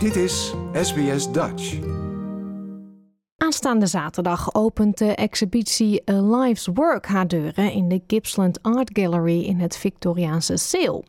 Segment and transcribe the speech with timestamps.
[0.00, 1.78] Dit is SBS Dutch.
[3.36, 9.42] Aanstaande zaterdag opent de exhibitie A Life's Work haar deuren in de Gippsland Art Gallery
[9.42, 11.04] in het Victoriaanse Seel.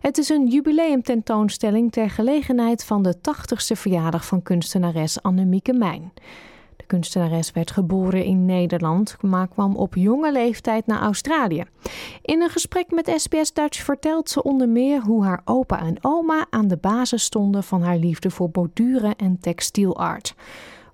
[0.00, 6.12] Het is een jubileumtentoonstelling ter gelegenheid van de 80ste verjaardag van kunstenares Annemieke Mijn.
[6.88, 11.64] Kunstenares werd geboren in Nederland, maar kwam op jonge leeftijd naar Australië.
[12.22, 16.46] In een gesprek met SBS Dutch vertelt ze onder meer hoe haar opa en oma
[16.50, 20.34] aan de basis stonden van haar liefde voor borduren en textielart.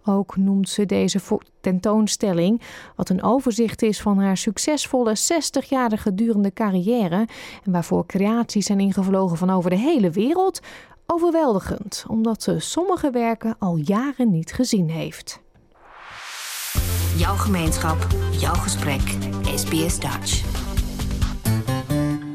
[0.04, 1.20] Ook noemt ze deze
[1.60, 2.60] tentoonstelling,
[2.96, 7.26] wat een overzicht is van haar succesvolle 60 jaar gedurende carrière
[7.64, 10.60] en waarvoor creaties zijn ingevlogen van over de hele wereld,
[11.06, 15.42] overweldigend, omdat ze sommige werken al jaren niet gezien heeft.
[17.16, 17.96] Jouw gemeenschap,
[18.40, 19.02] jouw gesprek,
[19.46, 20.42] SBS Dutch.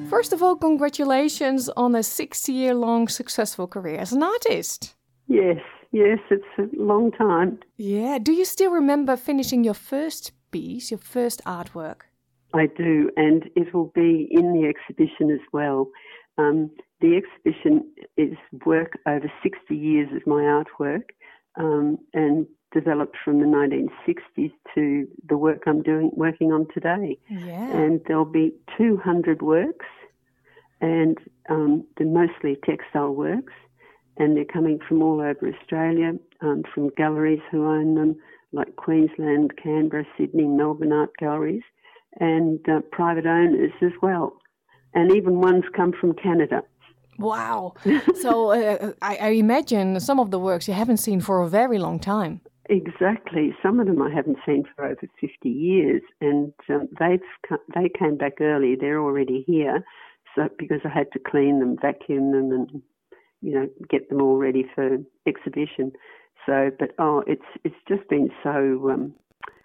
[0.10, 4.96] First of all, congratulations on a 60 year long successful career as an artist.
[5.26, 7.58] Yes, yes, it's a long time.
[7.76, 8.20] Yeah.
[8.22, 12.08] Do you still remember finishing your first piece, your first artwork?
[12.54, 15.88] I do, and it will be in the exhibition as well.
[16.38, 16.70] Um,
[17.02, 17.84] the exhibition
[18.16, 21.04] is work over 60 years of my artwork
[21.60, 27.18] um, and developed from the 1960s to the work I'm doing, working on today.
[27.30, 27.72] Yeah.
[27.76, 29.86] And there'll be 200 works,
[30.82, 31.18] and
[31.50, 33.54] um, they're mostly textile works
[34.20, 36.12] and they're coming from all over Australia,
[36.42, 38.16] um, from galleries who own them,
[38.52, 41.64] like Queensland, Canberra, Sydney, Melbourne art galleries,
[42.20, 44.34] and uh, private owners as well.
[44.94, 46.64] And even ones come from Canada.
[47.18, 47.76] Wow.
[48.22, 51.78] so uh, I, I imagine some of the works you haven't seen for a very
[51.78, 52.42] long time.
[52.70, 53.54] Exactly.
[53.64, 57.20] Some of them I haven't seen for over 50 years, and um, they've
[57.74, 58.76] they came back early.
[58.76, 59.84] They're already here,
[60.36, 62.82] so because I had to clean them, vacuum them, and
[63.42, 65.94] you know, get them all ready for exhibition.
[66.46, 69.16] So, but oh, it's it's just been so um,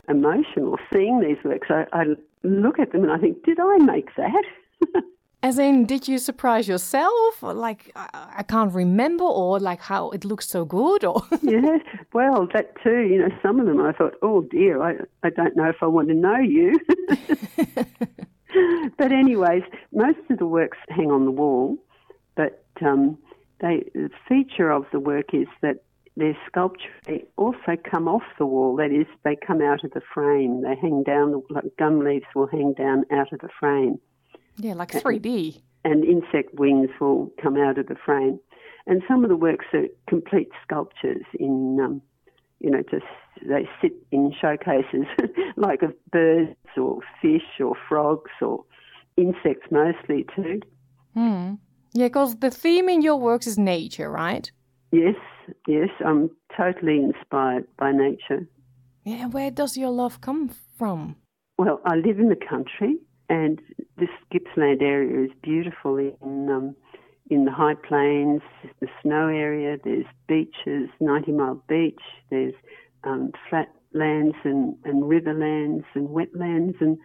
[0.08, 1.68] emotional seeing these works.
[1.70, 2.04] I, I
[2.42, 4.44] look at them and I think, did I make that?
[5.44, 7.42] As in, did you surprise yourself?
[7.42, 11.76] Like, I, I can't remember, or like how it looks so good, or yeah,
[12.14, 13.02] well, that too.
[13.02, 15.86] You know, some of them I thought, oh dear, I I don't know if I
[15.86, 16.80] want to know you.
[18.96, 21.76] but anyways, most of the works hang on the wall,
[22.36, 23.18] but um,
[23.60, 25.84] they, the feature of the work is that
[26.16, 28.76] their sculpture they also come off the wall.
[28.76, 30.62] That is, they come out of the frame.
[30.62, 34.00] They hang down, like gum leaves will hang down out of the frame.
[34.56, 35.60] Yeah, like 3D.
[35.84, 38.40] And, and insect wings will come out of the frame.
[38.86, 42.02] And some of the works are complete sculptures in, um,
[42.60, 43.04] you know, just
[43.46, 45.06] they sit in showcases
[45.56, 48.64] like of birds or fish or frogs or
[49.16, 50.60] insects mostly too.
[51.14, 51.54] Hmm.
[51.92, 54.50] Yeah, because the theme in your works is nature, right?
[54.90, 55.16] Yes,
[55.66, 55.88] yes.
[56.04, 58.48] I'm totally inspired by nature.
[59.04, 61.16] Yeah, where does your love come from?
[61.58, 62.96] Well, I live in the country,
[63.28, 63.60] and
[63.98, 66.76] this Gippsland area is beautiful in um,
[67.30, 68.42] in the high plains,
[68.80, 69.78] the snow area.
[69.82, 72.00] There's beaches, Ninety Mile Beach.
[72.30, 72.54] There's
[73.04, 76.98] um, flat lands and, and riverlands and wetlands, and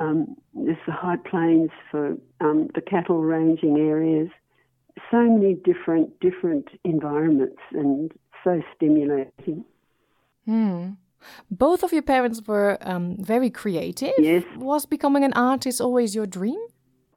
[0.00, 4.28] um, there's the high plains for um, the cattle ranging areas.
[5.10, 8.12] So many different different environments and
[8.44, 9.64] so stimulating.
[10.44, 10.90] Hmm.
[11.50, 14.12] Both of your parents were um, very creative.
[14.18, 14.44] Yes.
[14.56, 16.60] Was becoming an artist always your dream?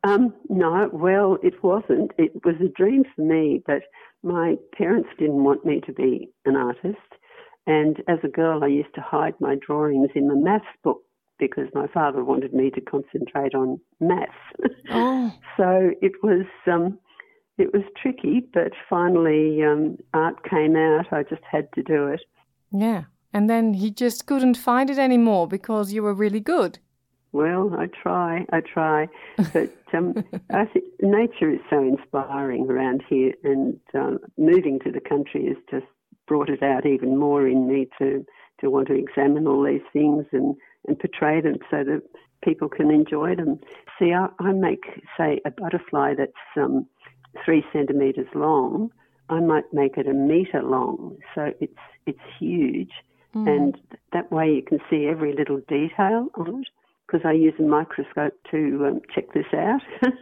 [0.03, 2.11] Um, no, well, it wasn't.
[2.17, 3.81] It was a dream for me, but
[4.21, 6.97] my parents didn't want me to be an artist.
[7.67, 11.01] And as a girl, I used to hide my drawings in the maths book
[11.39, 14.31] because my father wanted me to concentrate on maths.
[14.91, 15.33] Oh.
[15.57, 16.99] so it was um,
[17.57, 21.11] it was tricky, but finally um, art came out.
[21.11, 22.21] I just had to do it.
[22.71, 23.05] Yeah.
[23.35, 26.79] And then he just couldn't find it anymore because you were really good.
[27.33, 29.09] Well, I try, I try,
[29.51, 35.01] but um, I think nature is so inspiring around here, and um, moving to the
[35.01, 35.91] country has just
[36.29, 38.25] brought it out even more in me to
[38.61, 40.55] to want to examine all these things and
[40.87, 42.03] and portray them so that
[42.41, 43.59] people can enjoy them.
[43.99, 44.85] See, I, I make
[45.17, 46.87] say a butterfly that's um,
[47.43, 48.91] three centimeters long.
[49.27, 52.91] I might make it a meter long, so it's it's huge,
[53.35, 53.47] Mm.
[53.47, 53.77] and
[54.13, 56.67] that way you can see every little detail on it.
[57.05, 59.81] Because I use a microscope to um, check this out.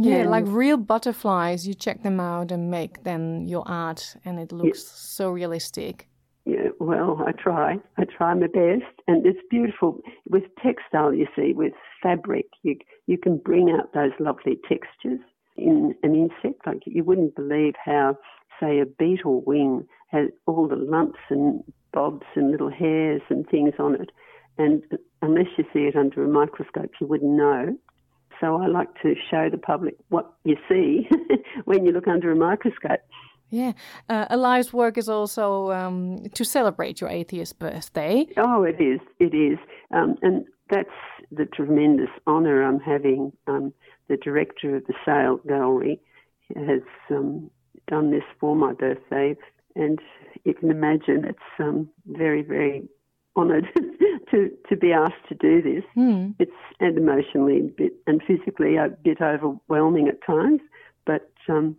[0.00, 4.52] Yeah, like real butterflies, you check them out and make then your art, and it
[4.52, 6.06] looks so realistic.
[6.44, 7.78] Yeah, well, I try.
[7.96, 11.12] I try my best, and it's beautiful with textile.
[11.12, 11.72] You see, with
[12.02, 12.76] fabric, you
[13.06, 15.20] you can bring out those lovely textures
[15.56, 16.66] in an insect.
[16.66, 18.16] Like you wouldn't believe how,
[18.60, 21.62] say, a beetle wing has all the lumps and
[21.92, 24.10] bobs and little hairs and things on it.
[24.58, 24.82] And
[25.22, 27.76] unless you see it under a microscope, you wouldn't know.
[28.40, 31.08] So I like to show the public what you see
[31.64, 33.00] when you look under a microscope.
[33.50, 33.72] Yeah,
[34.08, 38.26] uh, A Life's work is also um, to celebrate your 80th birthday.
[38.36, 39.00] Oh, it is.
[39.18, 39.58] It is.
[39.90, 40.88] Um, and that's
[41.32, 43.32] the tremendous honour I'm having.
[43.46, 43.72] Um,
[44.08, 46.00] the director of the Sale Gallery
[46.56, 47.50] has um,
[47.88, 49.34] done this for my birthday,
[49.74, 49.98] and
[50.44, 52.88] you can imagine it's um, very, very
[53.36, 53.66] honoured
[54.30, 55.84] to to be asked to do this.
[55.96, 56.34] Mm.
[56.38, 56.50] It's
[56.80, 60.60] and emotionally a bit and physically a bit overwhelming at times,
[61.06, 61.76] but um,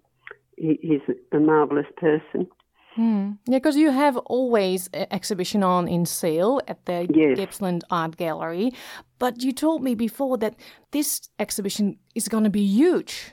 [0.57, 2.47] he, he's a marvelous person.
[2.95, 3.31] Hmm.
[3.45, 7.37] Yeah, because you have always an exhibition on in Sale at the Yes.
[7.37, 8.71] Gippsland Art Gallery,
[9.19, 10.55] but you told me before that
[10.91, 13.31] this exhibition is going to be huge.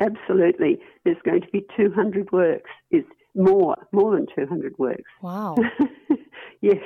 [0.00, 2.70] Absolutely, there's going to be 200 works.
[2.90, 3.04] Is
[3.38, 5.10] more, more than 200 works.
[5.22, 5.56] Wow.
[6.60, 6.82] yes,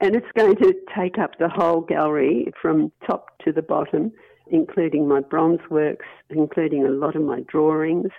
[0.00, 4.12] and it's going to take up the whole gallery from top to the bottom,
[4.48, 8.10] including my bronze works, including a lot of my drawings.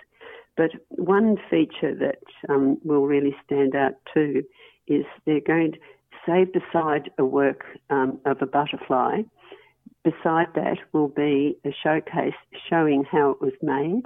[0.55, 4.43] But one feature that um, will really stand out too
[4.87, 5.77] is they're going to
[6.25, 9.23] save beside a work um, of a butterfly.
[10.03, 12.33] Beside that will be a showcase
[12.69, 14.03] showing how it was made.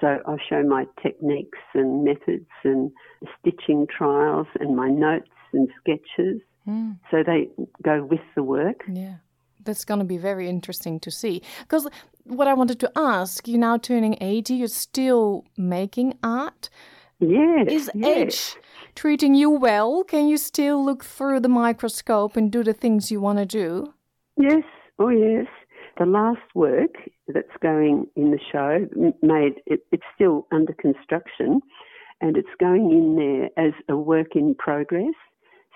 [0.00, 2.90] So I'll show my techniques and methods and
[3.38, 6.40] stitching trials and my notes and sketches.
[6.64, 6.92] Hmm.
[7.10, 7.48] So they
[7.82, 8.84] go with the work.
[8.90, 9.16] Yeah.
[9.64, 11.42] That's going to be very interesting to see.
[11.60, 11.88] Because
[12.24, 16.70] what I wanted to ask, you're now turning 80, you're still making art.
[17.18, 17.66] Yes.
[17.68, 18.16] Is yes.
[18.16, 18.56] age
[18.94, 20.04] treating you well?
[20.04, 23.94] Can you still look through the microscope and do the things you want to do?
[24.36, 24.62] Yes,
[24.98, 25.46] oh yes.
[25.98, 26.94] The last work
[27.32, 28.86] that's going in the show
[29.22, 31.60] made it, it's still under construction,
[32.20, 35.14] and it's going in there as a work in progress,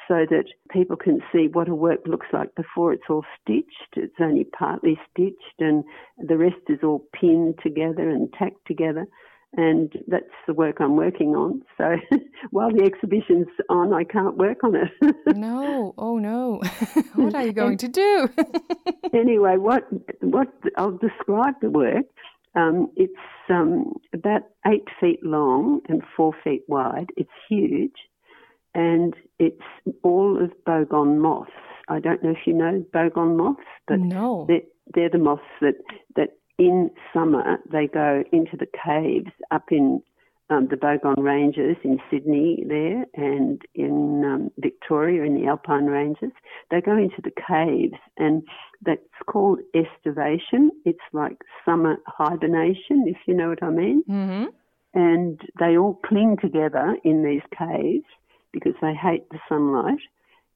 [0.08, 3.94] so that people can see what a work looks like before it's all stitched.
[3.96, 5.84] It's only partly stitched, and
[6.18, 9.06] the rest is all pinned together and tacked together.
[9.54, 11.62] And that's the work I'm working on.
[11.76, 11.96] So
[12.50, 15.16] while the exhibition's on, I can't work on it.
[15.36, 16.60] No, oh no.
[17.14, 18.28] what are you going to do?
[19.12, 19.84] anyway, what
[20.20, 22.06] what I'll describe the work.
[22.54, 23.12] Um, it's
[23.48, 27.08] um, about eight feet long and four feet wide.
[27.16, 27.96] It's huge,
[28.74, 29.62] and it's
[30.02, 31.50] all of bogong moths.
[31.88, 34.46] I don't know if you know bogong moths, but no.
[34.48, 34.60] they're,
[34.94, 35.74] they're the moths that
[36.16, 36.30] that
[36.62, 40.00] in summer they go into the caves up in
[40.48, 46.30] um, the Bogong Ranges in Sydney there and in um, Victoria in the Alpine Ranges.
[46.70, 48.44] They go into the caves and
[48.80, 50.70] that's called estivation.
[50.84, 54.02] It's like summer hibernation, if you know what I mean.
[54.06, 54.44] hmm
[54.94, 58.06] And they all cling together in these caves
[58.52, 60.02] because they hate the sunlight.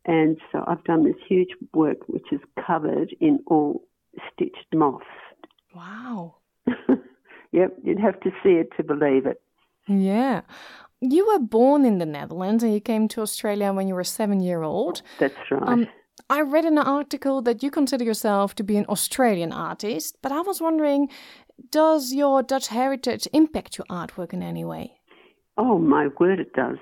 [0.05, 3.83] And so I've done this huge work which is covered in all
[4.33, 5.05] stitched moths.
[5.77, 6.37] Wow.
[7.53, 9.41] yep, you'd have to see it to believe it.
[9.87, 10.41] Yeah.
[11.01, 14.41] You were born in the Netherlands and you came to Australia when you were seven
[14.41, 15.03] year old.
[15.19, 15.69] That's right.
[15.69, 15.87] Um,
[16.31, 20.33] I read in an article that you consider yourself to be an Australian artist, but
[20.33, 21.09] I was wondering
[21.71, 25.01] does your Dutch heritage impact your artwork in any way?
[25.59, 26.77] oh, my word, it does.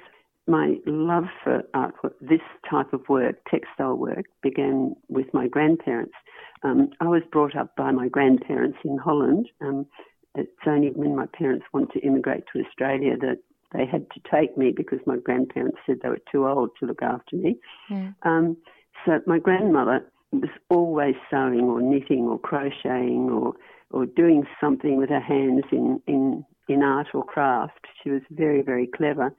[0.46, 6.15] My love for artwork, this type of work, textile work, began with my grandparents.
[6.63, 9.48] Um, I was brought up by my grandparents in Holland.
[9.63, 9.86] Um,
[10.34, 13.39] it's only when my parents wanted to immigrate to Australia that
[13.72, 17.03] they had to take me because my grandparents said they were too old to look
[17.03, 17.58] after me.
[17.91, 18.15] Mm.
[18.22, 18.56] Um,
[19.05, 23.55] so my grandmother was always sewing or knitting or crocheting or
[23.91, 27.86] or doing something with her hands in in in art or craft.
[28.03, 29.34] She was very very clever,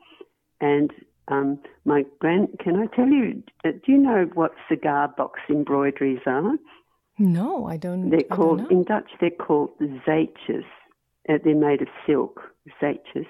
[0.69, 0.89] and
[1.27, 1.49] um,
[1.85, 2.47] my grand.
[2.63, 3.43] Can I tell you?
[3.65, 6.53] uh, Do you know what cigar box embroideries are?
[7.17, 8.09] No, I don't.
[8.09, 8.67] They're I don't called know.
[8.75, 9.09] in Dutch.
[9.19, 9.71] They're called
[10.07, 10.67] zijtjes.
[11.29, 12.35] Uh, they're made of silk.
[12.81, 13.27] Zijtjes.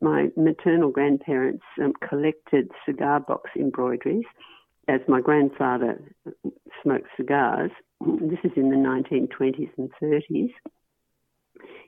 [0.00, 4.24] My maternal grandparents um, collected cigar box embroideries,
[4.88, 5.92] as my grandfather
[6.82, 7.70] smoked cigars.
[8.32, 10.52] This is in the 1920s and 30s.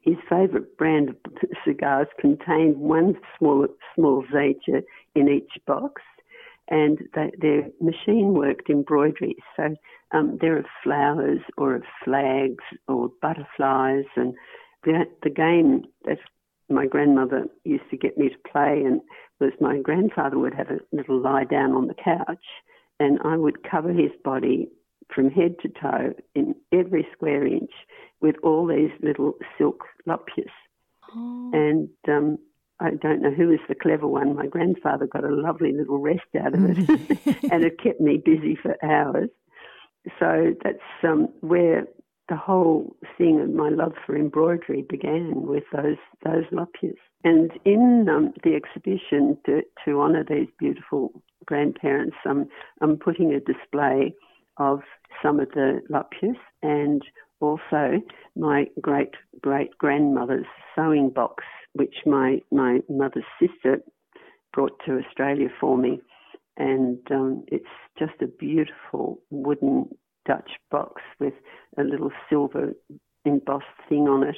[0.03, 1.17] His favourite brand of
[1.65, 4.83] cigars contained one small small zijtje
[5.15, 6.03] in each box,
[6.69, 9.37] and they, they're machine worked embroideries.
[9.57, 9.75] So
[10.13, 14.35] um, there are flowers or of flags or butterflies, and
[14.85, 16.19] the, the game that
[16.71, 19.01] my grandmother used to get me to play and
[19.41, 22.45] was my grandfather would have a little lie down on the couch,
[23.01, 24.69] and I would cover his body
[25.15, 27.71] from head to toe in every square inch
[28.21, 30.51] with all these little silk luppias
[31.15, 31.51] Oh.
[31.55, 32.39] and um,
[32.81, 34.37] I don't know who was the clever one.
[34.37, 36.79] My grandfather got a lovely little rest out of it,
[37.53, 39.31] and it kept me busy for hours.
[40.19, 41.87] So that's um, where
[42.29, 46.97] the whole thing of my love for embroidery began with those those luppias.
[47.25, 52.49] And in um, the exhibition, to, to honour these beautiful grandparents, I'm,
[52.81, 54.15] I'm putting a display
[54.59, 54.81] of
[55.23, 57.03] some of the luppias and
[57.41, 58.01] also
[58.37, 63.79] my great great grandmother's sewing box, which my, my mother's sister
[64.53, 66.01] brought to Australia for me.
[66.57, 67.65] And um, it's
[67.99, 69.89] just a beautiful wooden
[70.27, 71.35] Dutch box with
[71.79, 72.73] a little silver
[73.25, 74.37] embossed thing on it.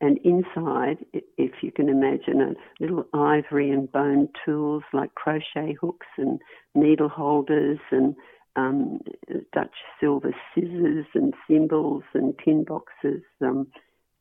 [0.00, 1.04] And inside,
[1.38, 6.40] if you can imagine, a little ivory and bone tools like crochet hooks and
[6.74, 8.16] needle holders and
[8.56, 9.00] um,
[9.52, 13.22] Dutch silver scissors and thimbles and tin boxes.
[13.40, 13.66] Um,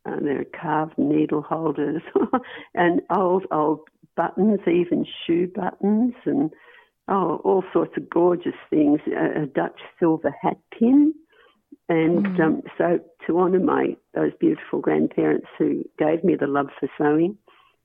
[0.06, 2.02] uh, there are carved needle holders
[2.74, 3.82] and old, old
[4.16, 6.52] buttons, even shoe buttons, and
[7.08, 9.00] oh, all sorts of gorgeous things.
[9.08, 11.14] A, a Dutch silver hat pin.
[11.90, 12.40] And mm.
[12.40, 17.38] um, so, to honour my those beautiful grandparents who gave me the love for sewing,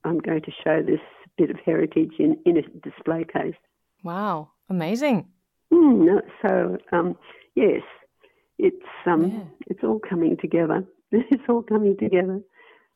[0.03, 1.01] I'm going to show this
[1.37, 3.55] bit of heritage in, in a display case.
[4.03, 5.27] Wow, amazing!
[5.71, 7.17] Mm, so um,
[7.55, 7.81] yes,
[8.57, 9.43] it's um, yeah.
[9.67, 10.83] it's all coming together.
[11.11, 12.41] It's all coming together.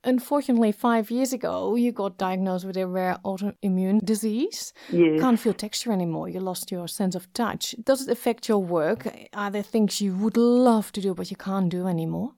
[0.04, 4.74] Unfortunately, five years ago, you got diagnosed with a rare autoimmune disease.
[4.90, 5.22] Yes.
[5.22, 6.28] Can't feel texture anymore.
[6.28, 7.76] You lost your sense of touch.
[7.84, 9.08] Does it affect your work?
[9.34, 12.32] Are there things you would love to do but you can't do anymore?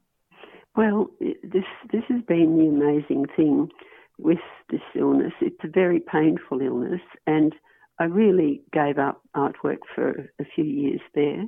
[0.75, 3.69] Well, this this has been the amazing thing
[4.17, 5.33] with this illness.
[5.39, 7.55] It's a very painful illness, and
[8.03, 11.45] I really gave up artwork for a few years there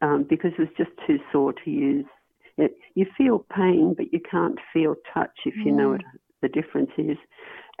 [0.00, 2.04] um, because it was just too sore to use.
[2.56, 5.76] It, you feel pain, but you can't feel touch if you mm.
[5.76, 6.02] know what
[6.40, 7.16] the difference is.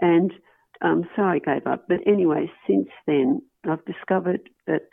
[0.00, 0.32] And
[0.82, 1.86] um, so I gave up.
[1.86, 4.88] But anyway, since then, I've discovered that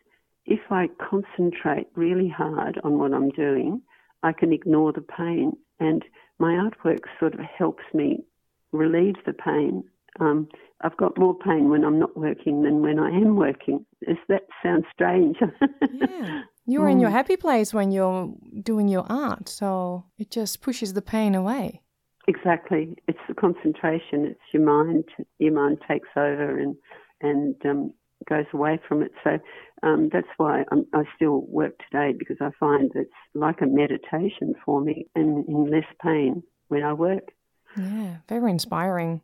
[0.46, 3.82] if I concentrate really hard on what I'm doing,
[4.22, 5.54] I can ignore the pain.
[5.80, 6.06] And
[6.38, 8.24] my artwork sort of helps me
[8.72, 9.84] relieve the pain
[10.20, 10.48] um,
[10.82, 13.86] I've got more pain when I'm not working than when I am working.
[14.06, 15.38] Does that sound strange?
[15.42, 16.42] yeah.
[16.68, 16.92] You're mm.
[16.94, 17.14] in your mm.
[17.14, 21.84] happy place when you're doing your art, so it just pushes the pain away.
[22.28, 22.96] Exactly.
[23.08, 24.26] It's the concentration.
[24.26, 25.04] It's your mind.
[25.38, 26.76] Your mind takes over and
[27.22, 27.94] and um,
[28.28, 29.12] goes away from it.
[29.24, 29.38] So
[29.84, 34.56] um, that's why I'm, i still work today because I find it's like a meditation
[34.66, 37.30] for me and in less pain when I work.
[37.78, 39.22] Yeah, very inspiring.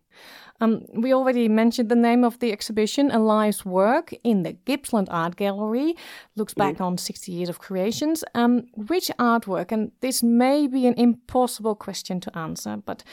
[0.61, 5.07] Um, we already mentioned the name of the exhibition, A Life's Work, in the Gippsland
[5.09, 5.95] Art Gallery.
[6.35, 6.81] Looks back mm.
[6.81, 8.23] on 60 years of creations.
[8.35, 13.03] Um, which artwork, and this may be an impossible question to answer, but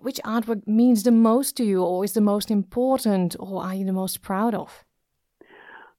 [0.00, 3.84] which artwork means the most to you, or is the most important, or are you
[3.84, 4.84] the most proud of?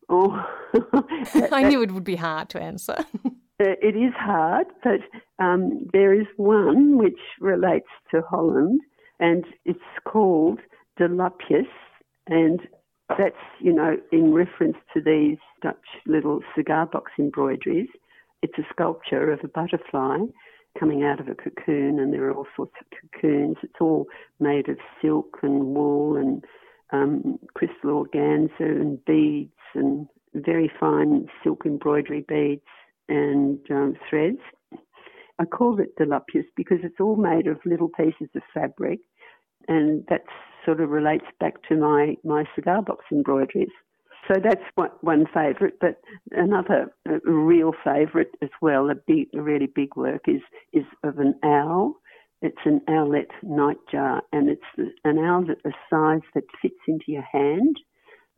[0.08, 0.46] Oh,
[1.52, 3.06] I knew it would be hard to answer.
[3.58, 5.00] Uh, it is hard, but
[5.44, 8.82] um, there is one which relates to Holland,
[9.20, 10.60] and it's called
[10.98, 11.68] De Lupjes,
[12.28, 12.60] and
[13.18, 17.88] that's, you know, in reference to these Dutch little cigar box embroideries.
[18.42, 20.18] It's a sculpture of a butterfly
[20.78, 23.56] coming out of a cocoon, and there are all sorts of cocoons.
[23.64, 24.08] It's all
[24.42, 26.44] made of silk and wool and
[26.92, 32.62] um, crystal organza and beads and very fine silk embroidery beads
[33.10, 34.40] and um, threads.
[35.40, 39.00] I call it De Lupjes because it's all made of little pieces of fabric,
[39.68, 40.24] and that
[40.66, 43.70] sort of relates back to my, my cigar box embroideries.
[44.28, 46.00] So that's one, one favourite, but
[46.32, 46.92] another
[47.26, 50.42] real favourite as well, a big, a really big work is
[50.74, 51.96] is of an owl.
[52.42, 57.24] It's an owlet nightjar, and it's an owl that a size that fits into your
[57.32, 57.78] hand.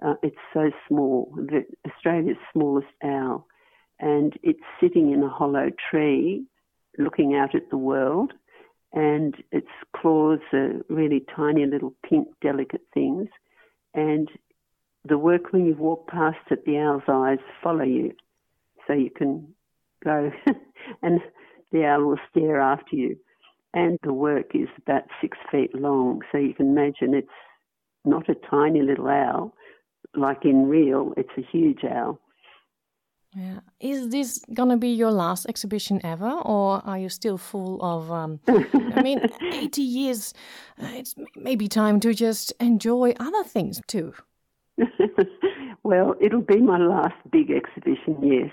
[0.06, 3.48] Uh, it's so small, the, Australia's smallest owl
[4.00, 6.46] and it's sitting in a hollow tree
[6.98, 8.34] looking out at the world
[8.94, 13.28] and its claws are really tiny little pink delicate things
[13.94, 14.30] and
[15.06, 18.12] the work when you walk past it the owl's eyes follow you
[18.88, 19.48] so you can
[20.04, 20.32] go
[21.02, 21.20] and
[21.72, 23.18] the owl will stare after you.
[23.74, 27.28] And the work is about six feet long so you can imagine it's
[28.06, 29.54] not a tiny little owl
[30.16, 32.20] like in real it's a huge owl
[33.36, 33.60] yeah.
[33.80, 38.12] Is this gonna be your last exhibition ever, or are you still full of?
[38.12, 39.22] Um, I mean,
[39.54, 40.34] eighty years.
[40.82, 44.14] Uh, it's maybe time to just enjoy other things too.
[45.84, 48.52] well, it'll be my last big exhibition, yes,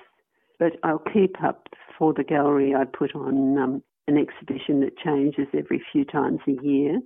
[0.59, 2.75] but I'll keep up for the gallery.
[2.75, 7.01] I put on um, an exhibition that changes every few times a year,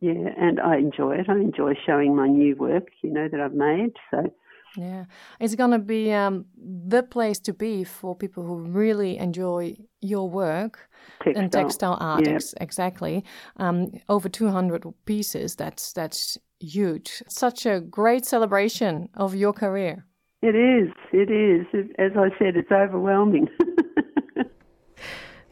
[0.00, 1.28] yeah, and I enjoy it.
[1.28, 3.94] I enjoy showing my new work, you know, that I've made.
[4.10, 4.32] So
[4.76, 5.04] yeah,
[5.40, 10.88] it's gonna be um, the place to be for people who really enjoy your work
[11.22, 11.42] textile.
[11.42, 12.26] and textile art.
[12.26, 12.34] Yeah.
[12.34, 13.24] ex- exactly,
[13.56, 15.56] um, over two hundred pieces.
[15.56, 17.22] That's that's huge.
[17.28, 20.04] Such a great celebration of your career.
[20.42, 20.90] It is.
[21.12, 21.66] It is.
[21.72, 23.48] It, as I said, it's overwhelming.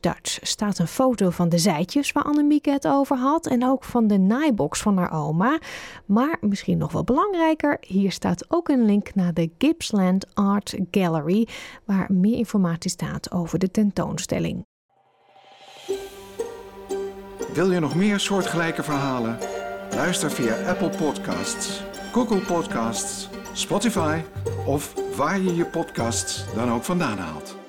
[0.00, 4.06] Dutch staat een foto van de zijtjes waar Annemieke het over had en ook van
[4.06, 5.58] de naaibox van haar oma.
[6.06, 11.48] Maar misschien nog wel belangrijker, hier staat ook een link naar de Gippsland Art Gallery
[11.84, 14.66] waar meer informatie staat over de tentoonstelling.
[17.52, 19.38] Wil je nog meer soortgelijke verhalen?
[19.90, 21.82] Luister via Apple Podcasts,
[22.18, 24.20] Google Podcasts, Spotify
[24.66, 27.67] of waar je je podcasts dan ook vandaan haalt.